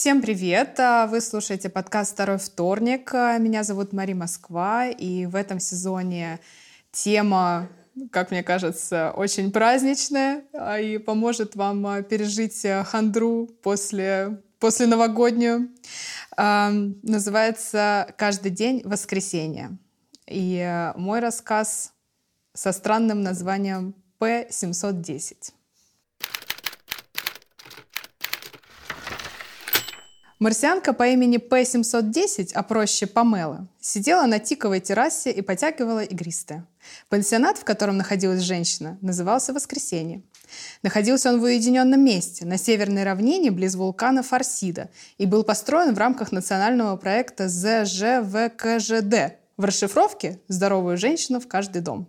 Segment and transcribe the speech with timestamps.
[0.00, 0.80] Всем привет!
[0.80, 3.12] А, вы слушаете подкаст «Второй вторник».
[3.12, 6.40] А, меня зовут Мари Москва, и в этом сезоне
[6.90, 7.68] тема,
[8.10, 15.68] как мне кажется, очень праздничная а, и поможет вам пережить хандру после, после новогоднюю.
[16.38, 19.76] Называется «Каждый день воскресенье».
[20.26, 21.92] И мой рассказ
[22.54, 25.52] со странным названием П-710.
[30.40, 36.66] Марсианка по имени П-710, а проще Памела, сидела на тиковой террасе и потягивала игристое.
[37.10, 40.22] Пансионат, в котором находилась женщина, назывался «Воскресенье».
[40.82, 45.98] Находился он в уединенном месте, на северной равнине, близ вулкана Фарсида, и был построен в
[45.98, 52.08] рамках национального проекта ЗЖВКЖД в расшифровке «Здоровую женщину в каждый дом».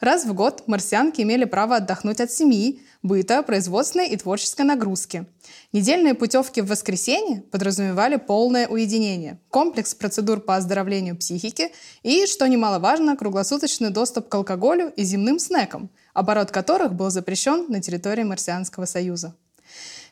[0.00, 5.26] Раз в год марсианки имели право отдохнуть от семьи, быта, производственной и творческой нагрузки.
[5.72, 13.16] Недельные путевки в воскресенье подразумевали полное уединение, комплекс процедур по оздоровлению психики и, что немаловажно,
[13.16, 19.34] круглосуточный доступ к алкоголю и земным снекам, оборот которых был запрещен на территории Марсианского союза.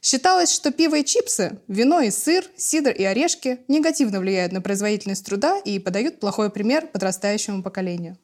[0.01, 5.25] Считалось, что пиво и чипсы, вино и сыр, сидр и орешки негативно влияют на производительность
[5.25, 8.19] труда и подают плохой пример подрастающему поколению.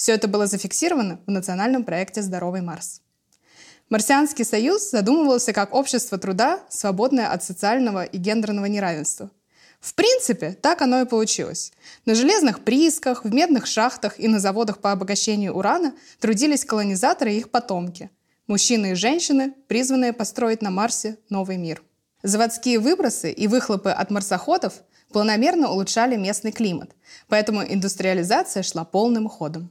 [0.00, 3.02] Все это было зафиксировано в национальном проекте «Здоровый Марс».
[3.90, 9.30] Марсианский союз задумывался как общество труда, свободное от социального и гендерного неравенства.
[9.78, 11.74] В принципе, так оно и получилось.
[12.06, 17.36] На железных приисках, в медных шахтах и на заводах по обогащению урана трудились колонизаторы и
[17.36, 18.08] их потомки.
[18.46, 21.82] Мужчины и женщины, призванные построить на Марсе новый мир.
[22.22, 26.92] Заводские выбросы и выхлопы от марсоходов планомерно улучшали местный климат,
[27.28, 29.70] поэтому индустриализация шла полным ходом.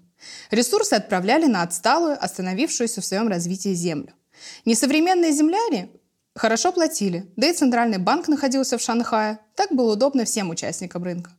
[0.52, 4.14] Ресурсы отправляли на отсталую, остановившуюся в своем развитии землю.
[4.66, 5.90] Несовременные земляне
[6.36, 9.40] хорошо платили, да и Центральный банк находился в Шанхае.
[9.56, 11.32] Так было удобно всем участникам рынка.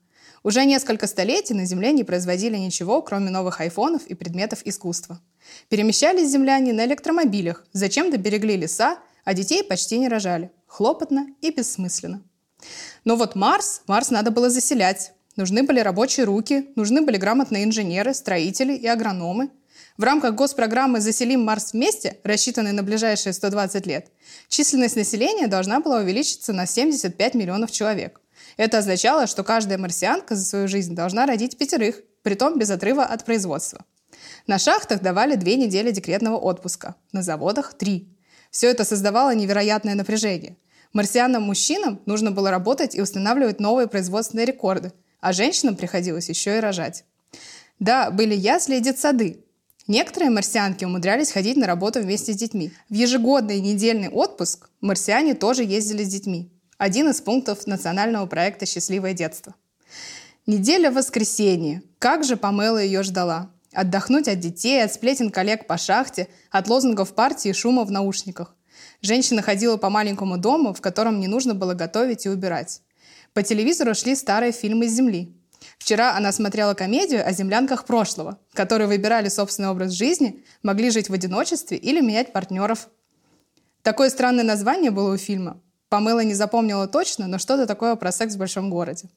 [0.42, 5.21] Уже несколько столетий на Земле не производили ничего, кроме новых айфонов и предметов искусства.
[5.69, 10.50] Перемещались земляне на электромобилях, зачем-то берегли леса, а детей почти не рожали.
[10.66, 12.22] Хлопотно и бессмысленно.
[13.05, 15.12] Но вот Марс, Марс надо было заселять.
[15.37, 19.51] Нужны были рабочие руки, нужны были грамотные инженеры, строители и агрономы.
[19.97, 24.11] В рамках госпрограммы «Заселим Марс вместе», рассчитанной на ближайшие 120 лет,
[24.49, 28.21] численность населения должна была увеличиться на 75 миллионов человек.
[28.57, 33.25] Это означало, что каждая марсианка за свою жизнь должна родить пятерых, притом без отрыва от
[33.25, 33.85] производства.
[34.47, 38.17] На шахтах давали две недели декретного отпуска, на заводах– три.
[38.51, 40.57] Все это создавало невероятное напряжение–
[40.93, 47.04] Марсианам-мужчинам нужно было работать и устанавливать новые производственные рекорды, а женщинам приходилось еще и рожать.
[47.78, 49.44] Да, были ясли и детсады.
[49.86, 52.72] Некоторые марсианки умудрялись ходить на работу вместе с детьми.
[52.88, 56.50] В ежегодный недельный отпуск марсиане тоже ездили с детьми.
[56.78, 59.54] Один из пунктов национального проекта «Счастливое детство».
[60.47, 61.82] Неделя в воскресенье.
[61.98, 63.50] Как же Памела ее ждала.
[63.72, 68.54] Отдохнуть от детей, от сплетен коллег по шахте, от лозунгов партии и шума в наушниках.
[69.02, 72.82] Женщина ходила по маленькому дому, в котором не нужно было готовить и убирать.
[73.33, 75.33] По телевизору шли старые фильмы с Земли.
[75.79, 81.13] Вчера она смотрела комедию о землянках прошлого, которые выбирали собственный образ жизни, могли жить в
[81.13, 82.89] одиночестве или менять партнеров.
[83.83, 85.61] Такое странное название было у фильма.
[85.89, 89.09] Памела не запомнила точно, но что-то такое про секс в большом городе.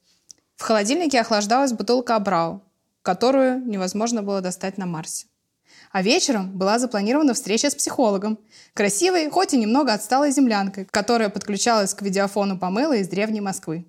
[0.56, 2.62] В холодильнике охлаждалась бутылка Абрау,
[3.02, 5.26] которую невозможно было достать на Марсе.
[5.92, 8.38] А вечером была запланирована встреча с психологом.
[8.74, 13.86] Красивой, хоть и немного отсталой землянкой, которая подключалась к видеофону Памелы из древней Москвы.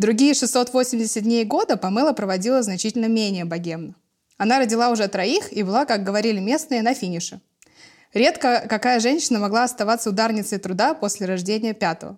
[0.00, 3.94] Другие 680 дней года Памела проводила значительно менее богемно.
[4.38, 7.42] Она родила уже троих и была, как говорили местные, на финише.
[8.14, 12.16] Редко какая женщина могла оставаться ударницей труда после рождения пятого.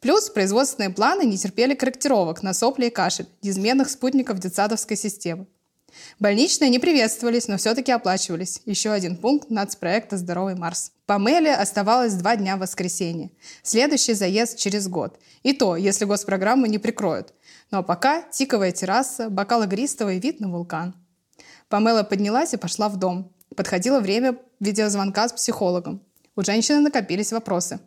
[0.00, 5.46] Плюс производственные планы не терпели корректировок на сопли и кашель, неизменных спутников детсадовской системы.
[6.18, 8.60] Больничные не приветствовались, но все-таки оплачивались.
[8.66, 10.92] Еще один пункт нацпроекта «Здоровый Марс».
[11.06, 13.30] По Мэле оставалось два дня в воскресенье.
[13.62, 15.18] Следующий заезд через год.
[15.42, 17.34] И то, если госпрограмму не прикроют.
[17.70, 20.94] Ну а пока тиковая терраса, бокал игристого и вид на вулкан.
[21.68, 23.32] Памела поднялась и пошла в дом.
[23.56, 26.02] Подходило время видеозвонка с психологом.
[26.36, 27.80] У женщины накопились вопросы.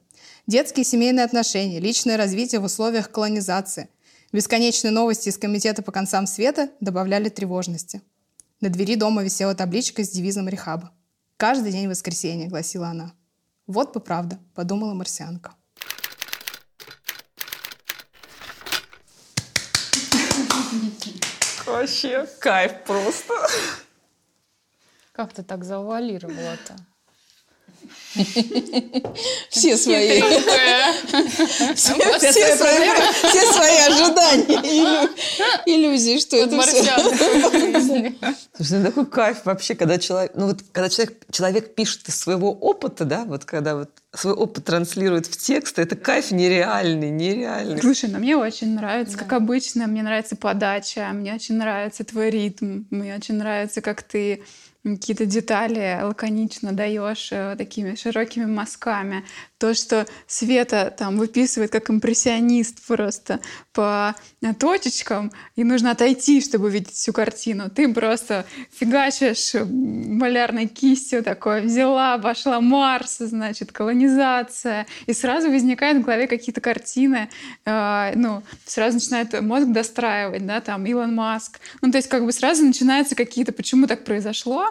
[0.48, 3.90] Детские семейные отношения, личное развитие в условиях колонизации–
[4.34, 8.02] Бесконечные новости из Комитета по концам света добавляли тревожности.
[8.62, 10.92] На двери дома висела табличка с девизом Рехаба.
[11.38, 13.14] «Каждый день воскресенья»,— гласила она.
[13.68, 15.54] «Вот бы правда»,— подумала марсианка.
[21.68, 23.34] Вообще кайф просто.
[25.12, 26.76] Как ты так завуалировала-то?
[29.50, 30.22] Все свои.
[31.76, 32.56] Все
[33.54, 35.10] свои ожидания.
[35.66, 36.84] Иллюзии, что это все.
[38.56, 42.52] Слушай, ну такой кайф вообще, когда человек, ну вот когда человек, человек пишет из своего
[42.52, 47.82] опыта, да, вот когда вот свой опыт транслирует в текст, это кайф нереальный, нереальный.
[47.82, 49.24] Слушай, ну мне очень нравится, да.
[49.24, 54.44] как обычно, мне нравится подача, мне очень нравится твой ритм, мне очень нравится, как ты
[54.84, 59.24] какие-то детали лаконично даешь э, такими широкими мазками.
[59.64, 63.40] То, что Света там выписывает как импрессионист просто
[63.72, 64.14] по
[64.60, 67.70] точечкам, и нужно отойти, чтобы увидеть всю картину.
[67.70, 68.44] Ты просто
[68.78, 76.60] фигачишь малярной кистью такой, взяла, обошла Марс, значит, колонизация, и сразу возникают в голове какие-то
[76.60, 77.30] картины,
[77.64, 81.62] э, ну, сразу начинает мозг достраивать, да, там, Илон Маск.
[81.82, 84.68] Ну, то есть как бы сразу начинаются какие-то, почему так произошло,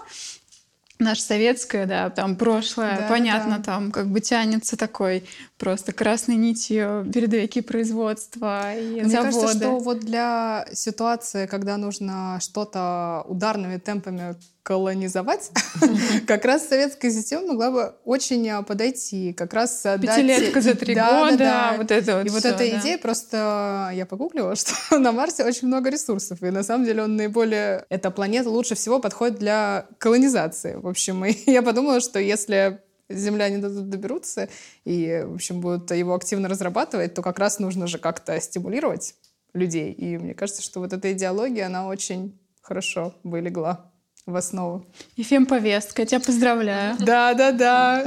[0.98, 3.62] наше советское, да, там прошлое, да, понятно, да.
[3.62, 5.24] там как бы тянется такой
[5.58, 9.32] просто красной нитью передовики производства и Мне заводы.
[9.32, 15.50] кажется, что вот для ситуации, когда нужно что-то ударными темпами колонизовать,
[16.26, 21.74] как раз советская система могла бы очень а, подойти, как раз Пятилетка за три года,
[21.76, 25.90] вот это вот И вот эта идея просто, я погуглила, что на Марсе очень много
[25.90, 30.76] ресурсов, и на самом деле он наиболее, эта планета лучше всего подходит для колонизации.
[30.82, 34.48] В общем, и я подумала, что если земляне тут доберутся
[34.84, 39.14] и, в общем, будут его активно разрабатывать, то как раз нужно же как-то стимулировать
[39.54, 39.92] людей.
[39.92, 43.92] И мне кажется, что вот эта идеология, она очень хорошо бы легла
[44.24, 44.86] в основу.
[45.16, 46.96] И фемповестка, я тебя поздравляю.
[46.98, 48.04] Да, да, да.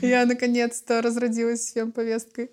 [0.00, 2.50] Я наконец-то разродилась фемповесткой.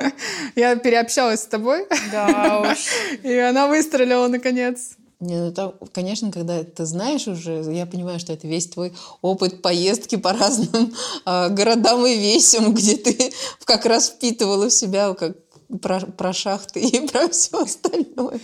[0.54, 1.86] Я переобщалась с тобой.
[2.12, 2.78] Да уж.
[3.22, 4.96] И она выстрелила наконец.
[5.22, 10.16] Не, ну конечно, когда ты знаешь уже, я понимаю, что это весь твой опыт поездки
[10.16, 10.92] по разным
[11.24, 13.32] э, городам и весям, где ты
[13.64, 15.36] как раз впитывала в себя как
[15.80, 18.40] про, про шахты и про все остальное.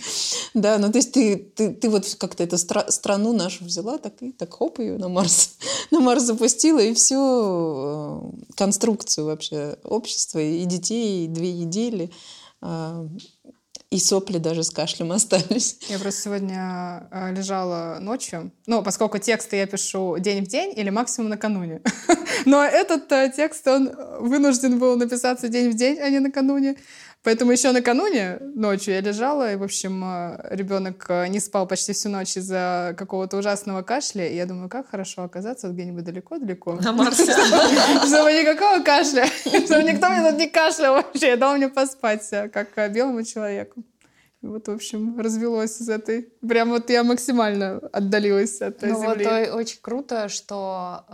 [0.53, 4.13] Да, ну то есть ты, ты, ты вот как-то эту стра- страну нашу взяла, так
[4.21, 5.57] и так хоп ее на Марс,
[5.91, 8.21] на Марс запустила, и всю э,
[8.55, 12.09] конструкцию вообще общества, и детей, и две недели
[12.61, 13.09] э,
[13.91, 15.77] и сопли даже с кашлем остались.
[15.89, 18.51] Я просто сегодня э, лежала ночью.
[18.67, 21.81] Ну, поскольку тексты я пишу день в день или максимум накануне.
[22.45, 26.75] Но этот э, текст, он вынужден был написаться день в день, а не накануне.
[27.29, 31.93] Поэтому еще накануне ночью я лежала, и, в общем, э, ребенок э, не спал почти
[31.93, 34.27] всю ночь из-за какого-то ужасного кашля.
[34.27, 36.79] И я думаю, как хорошо оказаться где-нибудь далеко-далеко.
[36.81, 37.25] На Марсе.
[38.07, 39.27] Чтобы никакого кашля.
[39.45, 41.27] Чтобы никто мне тут не кашлял вообще.
[41.27, 43.83] Я дал мне поспать, э, как белому человеку.
[44.41, 46.33] Вот, в общем, развелось из этой.
[46.41, 49.23] Прям вот я максимально отдалилась от ну, земли.
[49.23, 51.05] Ну вот очень круто, что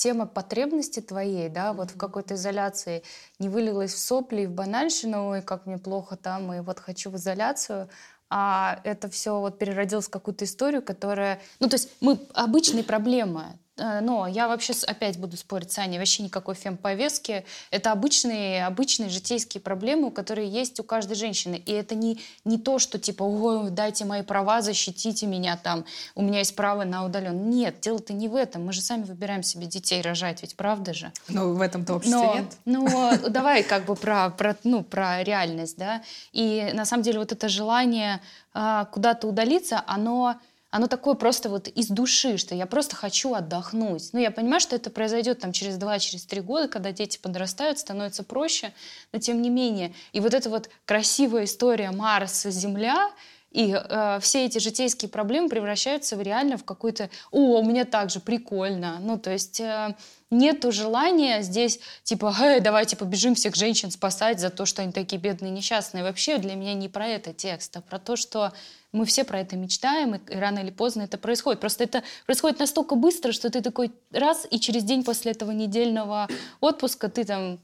[0.00, 3.02] тема потребности твоей, да, вот в какой-то изоляции
[3.38, 7.10] не вылилась в сопли и в банальщину, и как мне плохо там, и вот хочу
[7.10, 7.88] в изоляцию,
[8.30, 11.40] а это все вот переродилось в какую-то историю, которая...
[11.58, 13.58] Ну, то есть мы обычные проблемы,
[14.00, 17.44] но я вообще опять буду спорить с Аней, вообще никакой фемповестки.
[17.70, 21.62] Это обычные, обычные житейские проблемы, которые есть у каждой женщины.
[21.64, 25.84] И это не, не то, что типа, ой, дайте мои права, защитите меня там,
[26.14, 27.50] у меня есть право на удален.
[27.50, 28.66] Нет, дело-то не в этом.
[28.66, 31.12] Мы же сами выбираем себе детей рожать, ведь правда же?
[31.28, 32.56] Ну, в этом-то обществе но, нет.
[32.64, 32.86] Ну,
[33.30, 36.02] давай как бы про, про, ну, про реальность, да.
[36.32, 38.20] И на самом деле вот это желание
[38.52, 40.36] а, куда-то удалиться, оно
[40.70, 44.10] оно такое просто вот из души, что я просто хочу отдохнуть.
[44.12, 47.78] Ну, я понимаю, что это произойдет там через два, через три года, когда дети подрастают,
[47.78, 48.72] становится проще,
[49.12, 49.94] но тем не менее.
[50.12, 53.10] И вот эта вот красивая история Марс, Земля,
[53.50, 58.20] и э, все эти житейские проблемы превращаются в реально в какой-то «О, меня так же,
[58.20, 58.98] прикольно».
[59.00, 59.96] Ну, то есть э,
[60.30, 65.20] нету желания здесь типа «Эй, давайте побежим всех женщин спасать за то, что они такие
[65.20, 66.04] бедные, несчастные».
[66.04, 68.52] Вообще для меня не про это текст, а про то, что
[68.92, 71.60] мы все про это мечтаем, и рано или поздно это происходит.
[71.60, 76.28] Просто это происходит настолько быстро, что ты такой раз, и через день после этого недельного
[76.60, 77.58] отпуска ты там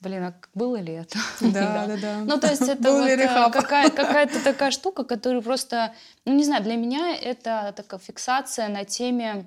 [0.00, 1.18] Блин, а было ли это?
[1.40, 2.18] Да, да, да.
[2.24, 6.62] Ну, то есть это вот э, какая, какая-то такая штука, которая просто, ну, не знаю,
[6.62, 9.46] для меня это такая фиксация на теме,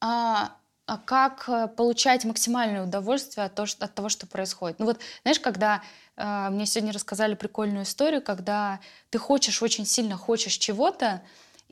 [0.00, 4.80] а, а как э, получать максимальное удовольствие от, того, от того, что происходит.
[4.80, 5.82] Ну вот, знаешь, когда
[6.16, 11.22] а, мне сегодня рассказали прикольную историю, когда ты хочешь, очень сильно хочешь чего-то,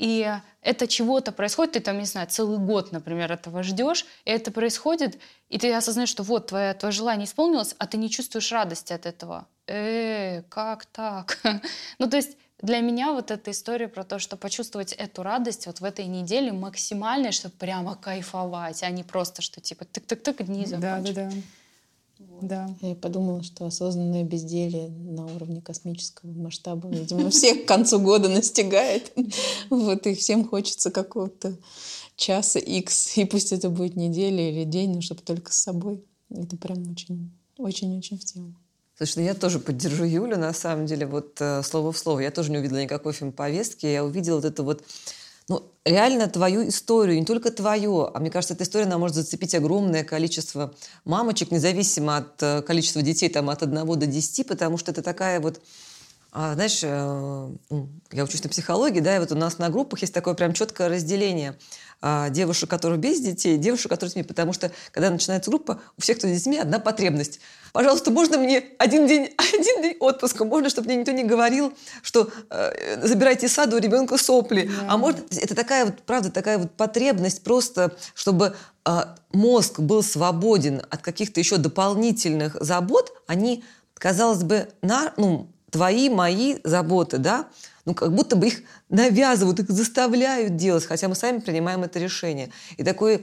[0.01, 4.51] и это чего-то происходит, ты там, не знаю, целый год, например, этого ждешь, и это
[4.51, 5.19] происходит,
[5.51, 9.05] и ты осознаешь, что вот, твое, твое желание исполнилось, а ты не чувствуешь радости от
[9.05, 9.47] этого.
[9.67, 11.39] Э, как так?
[11.99, 15.81] ну, то есть для меня вот эта история про то, что почувствовать эту радость вот
[15.81, 21.15] в этой неделе максимально, чтобы прямо кайфовать, а не просто, что типа тык-тык-тык, дни закончились.
[21.15, 21.37] Да, да, да.
[22.43, 22.75] Да.
[22.81, 29.13] Я подумала, что осознанное безделие на уровне космического масштаба, видимо, всех к концу года настигает.
[29.69, 31.57] Вот, и всем хочется какого-то
[32.17, 33.17] часа X.
[33.19, 36.03] И пусть это будет неделя или день, но чтобы только с собой.
[36.31, 38.55] Это прям очень, очень-очень в тему.
[38.97, 42.21] Слушай, ну я тоже поддержу Юлю, на самом деле, вот э, слово в слово.
[42.21, 43.87] Я тоже не увидела никакой фильм повестки.
[43.87, 44.85] Я увидела вот это вот
[45.51, 49.53] ну, реально твою историю, не только твою, а мне кажется, эта история, она может зацепить
[49.57, 50.73] огромное количество
[51.05, 55.41] мамочек, независимо от э, количества детей, там, от 1 до 10, потому что это такая
[55.41, 55.61] вот
[56.33, 60.01] а, знаешь, э, ну, я учусь на психологии, да, и вот у нас на группах
[60.01, 61.57] есть такое прям четкое разделение
[62.01, 64.27] а, девушек, которые без детей, девушек, которые с детьми.
[64.27, 67.41] Потому что, когда начинается группа, у всех, кто с детьми, одна потребность.
[67.73, 70.45] Пожалуйста, можно мне один день, один день отпуска?
[70.45, 71.73] Можно, чтобы мне никто не говорил,
[72.03, 74.71] что э, забирайте из сада у ребенка сопли.
[74.81, 74.87] Да.
[74.89, 78.55] А может, это такая вот, правда, такая вот потребность просто, чтобы
[78.87, 79.01] э,
[79.33, 86.57] мозг был свободен от каких-то еще дополнительных забот, они, казалось бы, на, ну, твои, мои
[86.65, 87.49] заботы, да,
[87.85, 92.51] ну, как будто бы их навязывают, их заставляют делать, хотя мы сами принимаем это решение.
[92.77, 93.23] И такое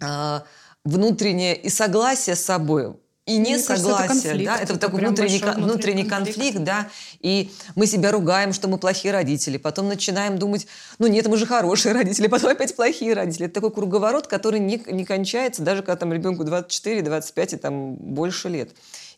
[0.00, 0.40] э,
[0.84, 2.94] внутреннее и согласие с собой,
[3.26, 6.36] и не согласие, это да, это, это такой внутренний, внутренний, внутренний конфликт.
[6.36, 6.88] конфликт, да,
[7.20, 10.66] и мы себя ругаем, что мы плохие родители, потом начинаем думать,
[10.98, 13.46] ну нет, мы же хорошие родители, потом опять плохие родители.
[13.46, 17.94] Это такой круговорот, который не, не кончается, даже когда там ребенку 24, 25 и там
[17.94, 18.70] больше лет.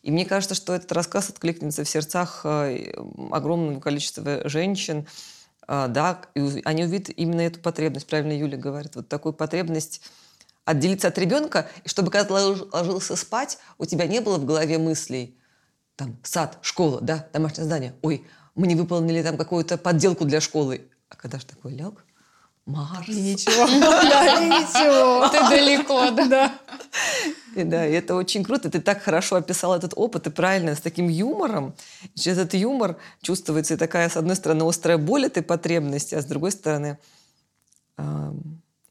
[0.03, 2.93] И мне кажется, что этот рассказ откликнется в сердцах э,
[3.31, 5.07] огромного количества женщин,
[5.67, 10.01] э, да, и они увидят именно эту потребность, правильно Юля говорит, вот такую потребность
[10.65, 14.77] отделиться от ребенка, и чтобы когда ты ложился спать, у тебя не было в голове
[14.77, 15.37] мыслей,
[15.95, 20.87] там, сад, школа, да, домашнее задание, ой, мы не выполнили там какую-то подделку для школы.
[21.09, 22.05] А когда же такой лег,
[22.65, 23.07] Марс.
[23.09, 23.65] И ничего.
[23.79, 25.27] Да, и ничего.
[25.29, 26.53] Ты далеко, да.
[27.55, 28.69] И да, и это очень круто.
[28.69, 31.75] Ты так хорошо описал этот опыт, и правильно, с таким юмором.
[32.15, 36.25] Через этот юмор чувствуется и такая, с одной стороны, острая боль этой потребности, а с
[36.25, 36.97] другой стороны,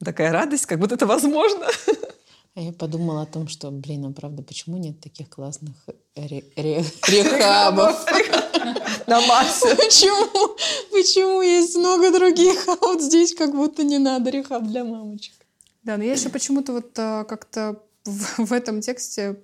[0.04, 1.66] такая радость, как будто это возможно.
[2.54, 5.74] А я подумала о том, что, блин, а правда, почему нет таких классных
[6.14, 8.04] рехабов?
[9.06, 9.74] На Марсе.
[9.74, 10.54] Почему?
[10.90, 15.34] Почему есть много других, а вот здесь как будто не надо рехаб для мамочек?
[15.82, 19.40] Да, но я еще почему-то вот а, как-то в, в этом тексте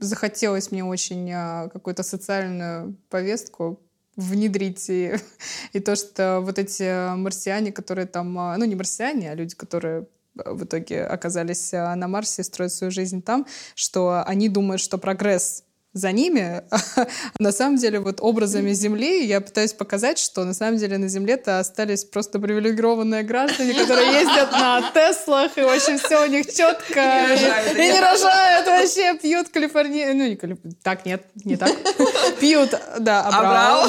[0.00, 3.80] захотелось мне очень а, какую-то социальную повестку
[4.16, 5.14] внедрить и,
[5.72, 10.64] и то, что вот эти марсиане, которые там, ну не марсиане, а люди, которые в
[10.64, 16.12] итоге оказались а, на Марсе, строят свою жизнь там, что они думают, что прогресс за
[16.12, 16.62] ними.
[17.38, 21.58] на самом деле вот образами Земли я пытаюсь показать, что на самом деле на Земле-то
[21.58, 27.00] остались просто привилегированные граждане, которые ездят на Теслах, и очень все у них четко.
[27.74, 30.14] И не рожают вообще, пьют Калифорния...
[30.14, 30.76] Ну, не Калифорния.
[30.82, 31.72] Так, нет, не так.
[32.40, 32.70] Пьют,
[33.00, 33.88] да, Абрау.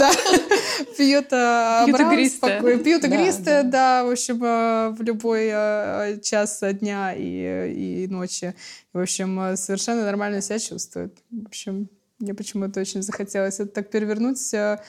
[0.97, 2.79] Пьют Абрау.
[2.79, 8.55] Пьют игристые, да, в общем, э, в любой э, час дня и ночи.
[8.93, 11.17] В общем, э, совершенно нормально себя чувствует.
[11.29, 14.79] В общем, мне почему-то очень захотелось это так перевернуть, э,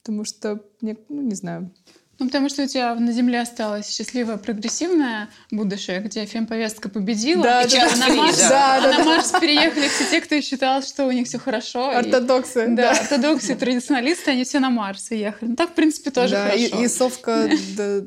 [0.00, 1.72] потому что, мне, ну, не знаю,
[2.18, 7.44] ну, потому что у тебя на Земле осталось счастливое прогрессивное будущее, где фемповестка победила.
[7.44, 11.06] Да, и да, на Марс, да, да, на Марс переехали все те, кто считал, что
[11.06, 11.90] у них все хорошо.
[11.90, 12.64] Ортодоксы.
[12.64, 15.50] И, да, да, ортодоксы, традиционалисты, они все на Марс уехали.
[15.50, 16.80] Ну, так, в принципе, тоже да, хорошо.
[16.80, 18.00] И, и совка да,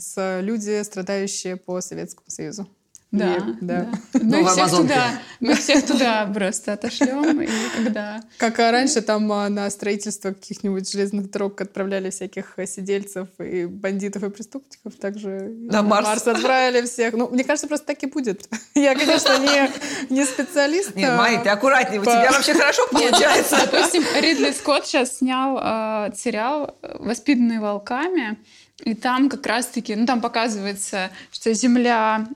[0.00, 2.68] с люди, страдающие по Советскому Союзу.
[3.12, 3.86] Да, и, да.
[4.14, 4.20] да.
[4.22, 7.42] Мы, ну, всех туда, мы всех туда просто отошлем.
[7.42, 8.22] И когда...
[8.38, 14.30] Как раньше там а, на строительство каких-нибудь железных дорог отправляли всяких сидельцев и бандитов и
[14.30, 16.06] преступников, также на Марс.
[16.06, 17.12] Марс отправили всех.
[17.12, 18.48] Ну, мне кажется, просто так и будет.
[18.74, 19.70] Я, конечно, не,
[20.08, 20.96] не специалист.
[20.96, 23.58] Нет, Майя, ты аккуратнее, у тебя вообще хорошо получается.
[23.70, 28.38] Допустим, Ридли Скотт сейчас снял э, сериал «Воспитанные волками»,
[28.84, 32.26] и там как раз-таки, ну там показывается, что Земля,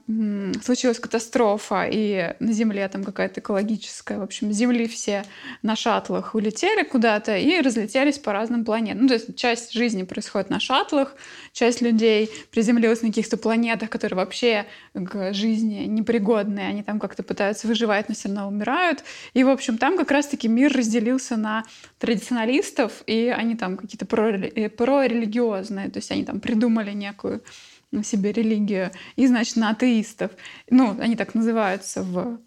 [0.62, 5.24] случилась катастрофа, и на Земле там какая-то экологическая, в общем, Земли все
[5.62, 9.02] на шаттлах улетели куда-то и разлетелись по разным планетам.
[9.02, 11.16] Ну то есть часть жизни происходит на шаттлах,
[11.52, 17.66] часть людей приземлилась на каких-то планетах, которые вообще к жизни непригодные, они там как-то пытаются
[17.66, 19.02] выживать, но все равно умирают.
[19.34, 21.64] И, в общем, там как раз-таки мир разделился на
[21.98, 27.42] традиционалистов, и они там какие-то э, прорелигиозные, то есть они там придумали некую
[28.02, 30.32] себе религию, и, значит, на атеистов.
[30.68, 32.38] Ну, они так называются в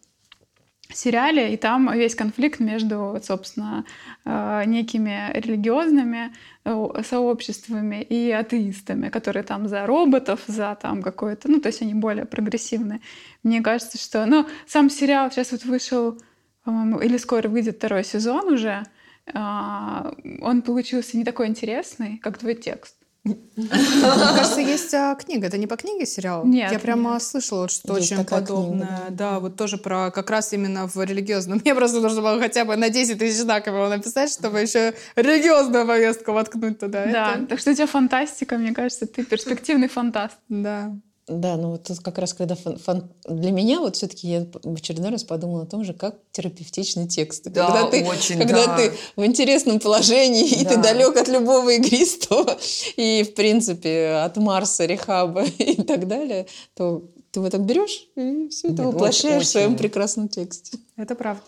[0.94, 3.86] сериале, и там весь конфликт между, собственно,
[4.26, 6.34] э, некими религиозными
[6.66, 11.94] э, сообществами и атеистами, которые там за роботов, за там какое-то, ну, то есть они
[11.94, 13.02] более прогрессивные.
[13.44, 16.20] Мне кажется, что, ну, сам сериал сейчас вот вышел,
[16.64, 18.84] по-моему, или скоро выйдет второй сезон уже,
[19.32, 22.99] а, он получился не такой интересный, как твой текст.
[23.24, 25.48] Мне кажется, есть а, книга.
[25.48, 26.46] Это не по книге сериал?
[26.46, 26.72] Нет.
[26.72, 27.24] Я прямо нет.
[27.24, 28.88] слышала что Есть очень подобное.
[28.88, 29.40] книга, да.
[29.40, 31.60] вот тоже про как раз именно в религиозном.
[31.64, 35.86] Мне просто нужно было хотя бы на 10 тысяч знаков его написать, чтобы еще религиозную
[35.86, 37.06] повестку воткнуть туда.
[37.06, 40.38] Да, Это- так что у тебя фантастика, мне кажется, ты перспективный фантаст.
[40.48, 40.96] Да.
[41.30, 44.74] Да, ну вот тут как раз когда фан- фан- для меня вот все-таки я в
[44.76, 47.52] очередной раз подумала о том же, как терапевтичны тексты.
[47.52, 48.78] Да, когда ты, очень, когда да.
[48.78, 50.82] ты в интересном положении, и ты Да.
[50.82, 52.58] далек от любого игристого,
[52.98, 58.48] и, в принципе, от Марса, Рехаба и так далее, то ты вот так берешь и
[58.50, 60.80] все это Нет, воплощаешь очень- в своем прекрасном тексте.
[60.98, 61.44] Это правда.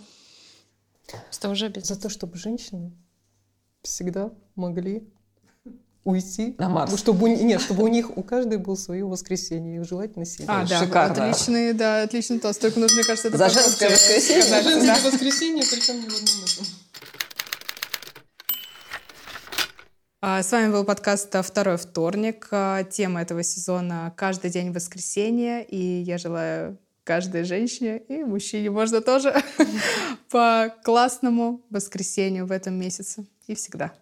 [1.25, 1.87] Просто уже без...
[1.87, 2.91] За то, чтобы женщины
[3.81, 5.09] всегда могли
[6.03, 6.55] уйти.
[6.57, 6.97] На Марс.
[6.97, 10.61] Чтобы, у- нет, чтобы у них у каждой было свое воскресенье, и желательно сильно.
[10.61, 11.29] А, да, Шикарно.
[11.29, 12.59] отличный, да, отличный тост.
[12.61, 13.93] Только нужно, мне кажется, это За женское сказать.
[13.99, 14.43] воскресенье?
[14.43, 15.09] Сказать, Женское да.
[15.11, 16.65] воскресенье, причем не в одном этом.
[20.23, 22.47] А, С вами был подкаст «Второй вторник».
[22.51, 25.61] А, Тема этого сезона «Каждый день воскресенья».
[25.61, 29.33] И я желаю каждой женщине и мужчине, можно тоже,
[30.29, 33.25] по классному воскресенью в этом месяце.
[33.47, 33.93] И всегда.